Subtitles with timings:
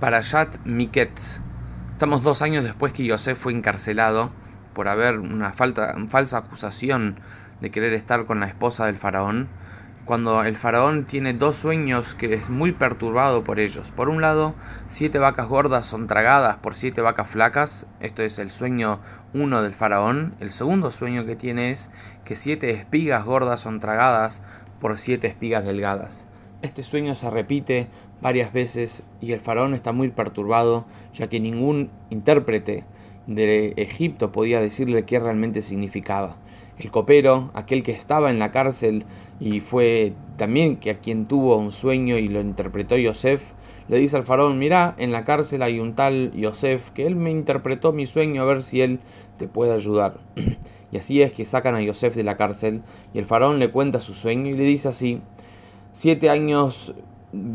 [0.00, 1.40] Parashat Miketz.
[1.92, 4.30] Estamos dos años después que Yosef fue encarcelado
[4.74, 7.18] por haber una falsa acusación
[7.62, 9.48] de querer estar con la esposa del faraón.
[10.04, 13.90] Cuando el faraón tiene dos sueños que es muy perturbado por ellos.
[13.90, 14.54] Por un lado,
[14.86, 17.86] siete vacas gordas son tragadas por siete vacas flacas.
[18.00, 19.00] Esto es el sueño
[19.32, 20.34] uno del faraón.
[20.40, 21.90] El segundo sueño que tiene es
[22.26, 24.42] que siete espigas gordas son tragadas
[24.78, 26.28] por siete espigas delgadas.
[26.62, 27.88] Este sueño se repite
[28.20, 32.84] varias veces y el faraón está muy perturbado, ya que ningún intérprete
[33.26, 36.36] de Egipto podía decirle qué realmente significaba.
[36.78, 39.04] El copero, aquel que estaba en la cárcel
[39.40, 43.42] y fue también que a quien tuvo un sueño y lo interpretó Yosef,
[43.88, 47.30] le dice al faraón, mira, en la cárcel hay un tal Yosef, que él me
[47.30, 49.00] interpretó mi sueño a ver si él
[49.38, 50.20] te puede ayudar.
[50.92, 52.82] y así es que sacan a Yosef de la cárcel
[53.14, 55.20] y el faraón le cuenta su sueño y le dice así,
[55.92, 56.94] siete años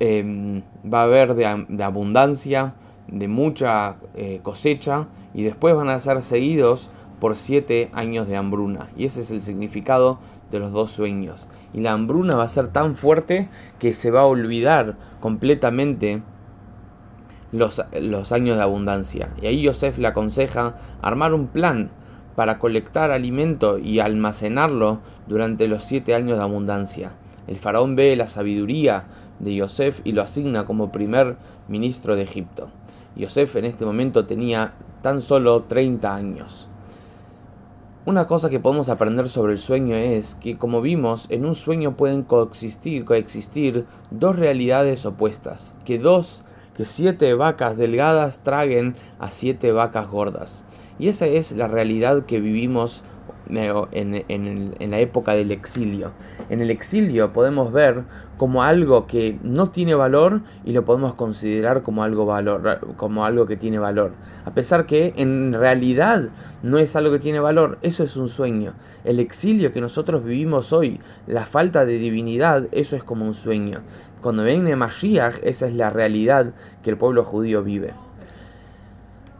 [0.00, 2.74] Em, va a haber de, abundancia,
[3.08, 8.90] de mucha eh, cosecha, y después van a ser seguidos por siete años de hambruna.
[8.96, 10.18] Y ese es el significado
[10.50, 11.48] de los dos sueños.
[11.72, 16.22] Y la hambruna va a ser tan fuerte que se va a olvidar completamente
[17.52, 19.30] los, los años de abundancia.
[19.40, 21.90] Y ahí Yosef le aconseja armar un plan
[22.34, 27.12] para colectar alimento y almacenarlo durante los siete años de abundancia.
[27.46, 29.04] El faraón ve la sabiduría
[29.38, 31.36] de Yosef y lo asigna como primer
[31.68, 32.70] ministro de Egipto.
[33.16, 36.68] Yosef en este momento tenía tan solo 30 años.
[38.04, 41.96] Una cosa que podemos aprender sobre el sueño es que, como vimos, en un sueño
[41.96, 46.42] pueden coexistir, coexistir dos realidades opuestas, que dos,
[46.76, 50.64] que siete vacas delgadas traguen a siete vacas gordas.
[50.98, 53.04] Y esa es la realidad que vivimos
[53.56, 56.12] en, la época del exilio.
[56.48, 58.04] En el exilio podemos ver
[58.36, 63.46] como algo que no tiene valor y lo podemos considerar como algo, valor, como algo
[63.46, 64.12] que tiene valor.
[64.44, 66.30] A pesar que en realidad
[66.62, 68.74] no es algo que tiene valor, eso es un sueño.
[69.04, 73.80] El exilio que nosotros vivimos hoy, la falta de divinidad, eso es como un sueño.
[74.20, 77.92] Cuando viene Mashiach, esa es la realidad que el pueblo judío vive.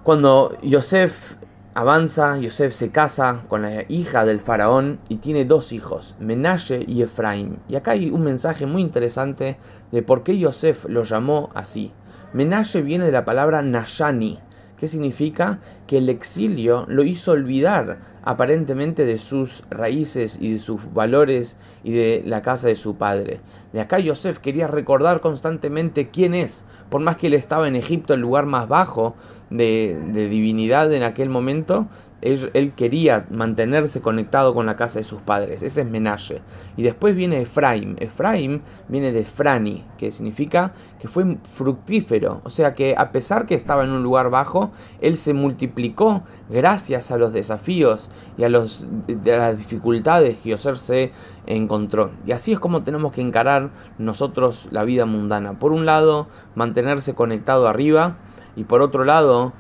[0.03, 1.37] Cuando Yosef
[1.75, 7.01] Avanza, Yosef se casa con la hija del faraón y tiene dos hijos, Menashe y
[7.01, 7.57] Efraim.
[7.67, 9.57] Y acá hay un mensaje muy interesante
[9.91, 11.91] de por qué Yosef lo llamó así.
[12.35, 14.39] Menashe viene de la palabra Nashani,
[14.77, 20.93] que significa que el exilio lo hizo olvidar aparentemente de sus raíces y de sus
[20.93, 23.41] valores y de la casa de su padre.
[23.73, 28.13] De acá Yosef quería recordar constantemente quién es, por más que él estaba en Egipto,
[28.13, 29.15] el lugar más bajo,
[29.49, 31.87] de, divinidad en aquel momento,
[32.23, 35.63] él, quería mantenerse conectado con la casa de sus padres.
[35.63, 36.41] Ese es Menashe.
[36.77, 37.97] Y después viene Efraim.
[37.99, 42.41] Efraim viene de Frani, que significa que fue fructífero.
[42.45, 47.11] O sea que a pesar que estaba en un lugar bajo, él se multiplicó gracias
[47.11, 48.09] a los desafíos
[48.39, 51.13] y a, los, de las dificultades que Yosef se
[51.47, 52.13] encontró.
[52.25, 55.59] Y así es como tenemos que encarar nosotros la vida mundana.
[55.59, 58.17] Por un lado, mantenerse conectado arriba
[58.55, 59.53] y por otro lado,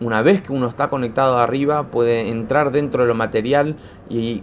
[0.00, 3.76] una vez que uno está conectado arriba, puede entrar dentro de lo material
[4.08, 4.42] y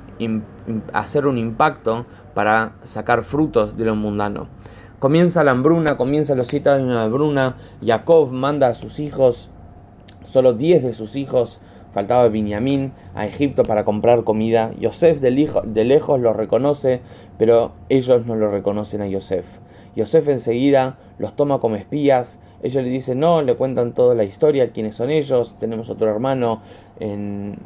[0.94, 4.48] hacer un impacto para sacar frutos de lo mundano.
[5.00, 7.58] Comienza la hambruna, comienza los años de hambruna.
[7.84, 9.50] Jacob manda a sus hijos,
[10.24, 11.60] solo diez de sus hijos,
[11.94, 14.72] faltaba Benjamín, a Egipto para comprar comida.
[14.80, 17.02] Yosef de, de lejos lo reconoce,
[17.38, 19.46] pero ellos no lo reconocen a Yosef.
[19.96, 22.40] Yosef enseguida los toma como espías.
[22.64, 25.56] Ellos le dicen no, le cuentan toda la historia, quiénes son ellos.
[25.60, 26.62] Tenemos otro hermano
[27.00, 27.58] en,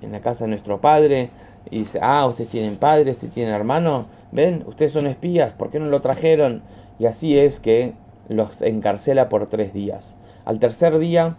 [0.00, 1.30] en la casa de nuestro padre.
[1.70, 4.06] Y dice, ah, ustedes tienen padre, ustedes tienen hermano.
[4.32, 6.62] Ven, ustedes son espías, ¿por qué no lo trajeron?
[6.98, 7.94] Y así es que
[8.28, 10.16] los encarcela por tres días.
[10.44, 11.36] Al tercer día,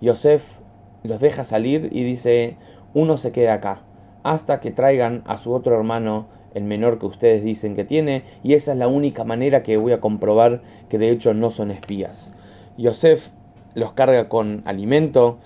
[0.00, 0.61] Yosef
[1.02, 2.56] los deja salir y dice,
[2.94, 3.82] uno se queda acá,
[4.22, 8.54] hasta que traigan a su otro hermano el menor que ustedes dicen que tiene, y
[8.54, 12.32] esa es la única manera que voy a comprobar que de hecho no son espías.
[12.76, 13.30] Yosef
[13.74, 15.38] los carga con alimento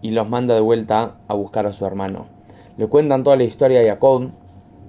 [0.00, 2.26] y los manda de vuelta a buscar a su hermano.
[2.78, 4.30] Le cuentan toda la historia a Jacob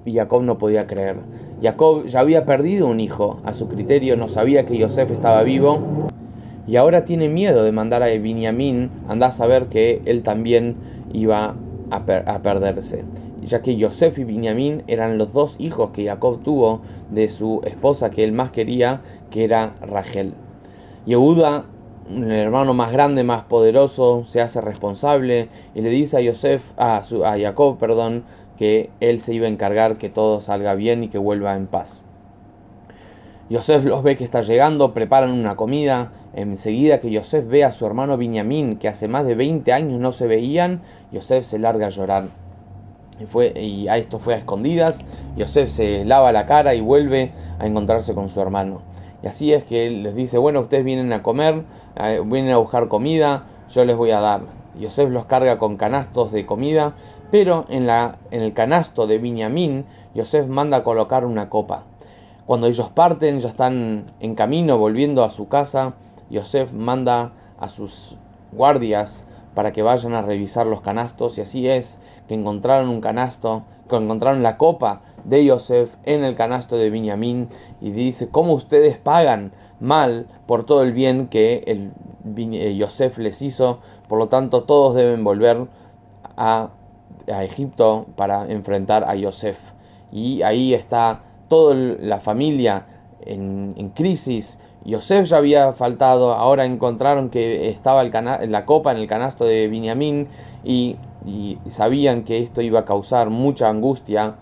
[0.05, 1.17] y Jacob no podía creer.
[1.61, 6.06] Jacob ya había perdido un hijo, a su criterio no sabía que Yosef estaba vivo
[6.67, 10.75] y ahora tiene miedo de mandar a Benjamín, anda a saber que él también
[11.13, 11.55] iba
[11.89, 13.05] a, perderse
[13.47, 18.09] ya que Yosef y Benjamín eran los dos hijos que Jacob tuvo de su esposa
[18.09, 20.33] que él más quería, que era Rachel.
[21.05, 21.65] Yehuda,
[22.13, 26.73] el hermano más grande, más poderoso, se hace responsable y le dice a Yosef,
[27.03, 28.23] su, a Jacob, perdón,
[28.57, 32.06] que él se iba a encargar que todo salga bien y que vuelva en paz.
[33.49, 36.11] Yosef los ve que está llegando, preparan una comida.
[36.33, 40.11] Enseguida que Yosef ve a su hermano Binyamin, que hace más de 20 años no
[40.11, 40.81] se veían,
[41.13, 42.27] Yosef se larga a llorar.
[43.21, 45.05] Y, fue, y a esto fue a escondidas.
[45.37, 48.81] Yosef se lava la cara y vuelve a encontrarse con su hermano.
[49.23, 51.63] Y así es que él les dice, bueno, ustedes vienen a comer,
[51.95, 54.41] eh, vienen a buscar comida, yo les voy a dar.
[54.77, 56.95] Yosef los carga con canastos de comida,
[57.31, 61.85] pero en, la, en el canasto de Binyamin, Yosef manda a colocar una copa.
[62.47, 65.95] Cuando ellos parten, ya están en camino volviendo a su casa,
[66.29, 68.17] Yosef manda a sus
[68.53, 73.63] guardias para que vayan a revisar los canastos y así es que encontraron un canasto,
[73.89, 77.49] que encontraron la copa de Yosef en el canasto de Binyamin
[77.81, 79.51] y dice, ¿cómo ustedes pagan
[79.81, 81.91] mal por todo el bien que el
[82.37, 83.79] eh, Yosef les hizo?
[84.07, 85.67] Por lo tanto, todos deben volver
[86.37, 86.69] a,
[87.29, 89.59] a Egipto para enfrentar a Yosef.
[90.13, 92.85] Y ahí está toda la familia
[93.21, 94.59] en, crisis.
[94.85, 98.11] Yosef ya había faltado, ahora encontraron que estaba el
[98.51, 100.27] la copa en el canasto de Binyamin
[100.63, 104.35] y, y, sabían que esto iba a causar mucha angustia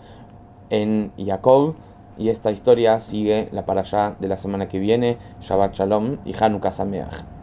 [0.70, 1.76] en Jacob.
[2.18, 5.18] Y esta historia sigue la para allá de la semana que viene.
[5.42, 7.36] Shabbat Shalom y Hanukkah Sameach.